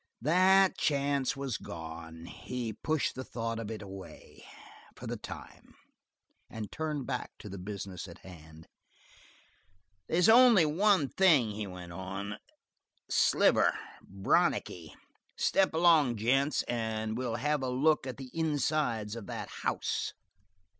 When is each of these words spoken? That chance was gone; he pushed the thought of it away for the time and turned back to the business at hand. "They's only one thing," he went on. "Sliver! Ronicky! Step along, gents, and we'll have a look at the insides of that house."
That 0.23 0.79
chance 0.79 1.37
was 1.37 1.57
gone; 1.59 2.25
he 2.25 2.73
pushed 2.73 3.13
the 3.13 3.23
thought 3.23 3.59
of 3.59 3.69
it 3.69 3.83
away 3.83 4.43
for 4.95 5.05
the 5.05 5.15
time 5.15 5.75
and 6.49 6.71
turned 6.71 7.05
back 7.05 7.33
to 7.37 7.47
the 7.47 7.59
business 7.59 8.07
at 8.07 8.17
hand. 8.17 8.67
"They's 10.07 10.27
only 10.27 10.65
one 10.65 11.07
thing," 11.07 11.51
he 11.51 11.67
went 11.67 11.91
on. 11.91 12.39
"Sliver! 13.11 13.77
Ronicky! 14.11 14.95
Step 15.35 15.71
along, 15.71 16.15
gents, 16.15 16.63
and 16.63 17.15
we'll 17.15 17.35
have 17.35 17.61
a 17.61 17.69
look 17.69 18.07
at 18.07 18.17
the 18.17 18.31
insides 18.33 19.15
of 19.15 19.27
that 19.27 19.49
house." 19.61 20.13